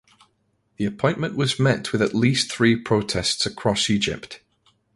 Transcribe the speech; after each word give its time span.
The 0.77 0.85
appointment 0.85 1.35
was 1.37 1.59
met 1.59 1.91
with 1.91 2.01
at 2.01 2.15
least 2.15 2.51
three 2.51 2.75
protests 2.75 3.45
across 3.45 3.87
Egypt. 3.87 4.39